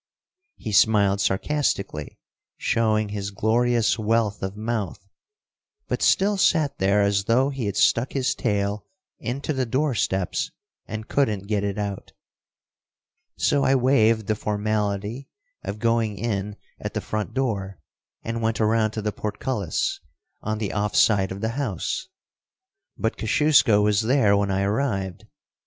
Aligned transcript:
He 0.57 0.71
smiled 0.71 1.21
sarcastically, 1.21 2.17
showing 2.57 3.09
his 3.09 3.29
glorious 3.29 3.99
wealth 3.99 4.41
of 4.41 4.57
mouth, 4.57 5.07
but 5.87 6.01
still 6.01 6.37
sat 6.37 6.79
there 6.79 7.03
as 7.03 7.25
though 7.25 7.51
he 7.51 7.67
had 7.67 7.77
stuck 7.77 8.13
his 8.13 8.33
tail 8.33 8.87
into 9.19 9.53
the 9.53 9.67
door 9.67 9.93
steps 9.93 10.49
and 10.87 11.07
couldn't 11.07 11.45
get 11.45 11.63
it 11.63 11.77
out. 11.77 12.13
So 13.37 13.63
I 13.63 13.75
waived 13.75 14.25
the 14.25 14.33
formality 14.33 15.29
of 15.63 15.77
going 15.77 16.17
in 16.17 16.55
at 16.79 16.95
the 16.95 16.99
front 17.01 17.35
door, 17.35 17.77
and 18.23 18.41
went 18.41 18.59
around 18.59 18.89
to 18.93 19.03
the 19.03 19.11
portcullis, 19.11 19.99
on 20.41 20.57
the 20.57 20.73
off 20.73 20.95
side 20.95 21.31
of 21.31 21.41
the 21.41 21.49
house, 21.49 22.07
but 22.97 23.17
Kosciusko 23.19 23.83
was 23.83 24.01
there 24.01 24.35
when 24.35 24.49
I 24.49 24.63
arrived. 24.63 25.25